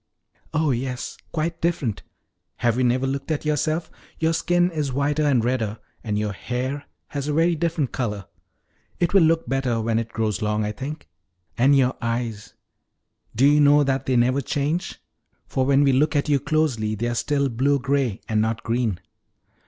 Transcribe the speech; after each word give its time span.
"Oh 0.51 0.71
yes, 0.71 1.15
quite 1.31 1.61
different 1.61 2.01
have 2.55 2.75
you 2.75 2.83
never 2.83 3.05
looked 3.05 3.29
at 3.29 3.45
yourself? 3.45 3.91
Your 4.17 4.33
skin 4.33 4.71
is 4.71 4.91
whiter 4.91 5.21
and 5.21 5.45
redder, 5.45 5.77
and 6.03 6.17
your 6.17 6.31
hair 6.31 6.85
has 7.09 7.27
a 7.27 7.33
very 7.33 7.53
different 7.55 7.91
color. 7.91 8.25
It 8.99 9.13
will 9.13 9.21
look 9.21 9.47
better 9.47 9.79
when 9.79 9.99
it 9.99 10.09
grows 10.11 10.41
long, 10.41 10.65
I 10.65 10.71
think. 10.71 11.07
And 11.55 11.77
your 11.77 11.95
eyes 12.01 12.55
do 13.35 13.45
you 13.47 13.59
know 13.61 13.83
that 13.83 14.07
they 14.07 14.15
never 14.15 14.41
change! 14.41 14.99
for 15.45 15.67
when 15.67 15.83
we 15.83 15.91
look 15.91 16.15
at 16.15 16.27
you 16.27 16.39
closely 16.39 16.95
they 16.95 17.05
are 17.07 17.13
still 17.13 17.47
blue 17.47 17.77
gray, 17.77 18.21
and 18.27 18.41
not 18.41 18.63
green." 18.63 18.99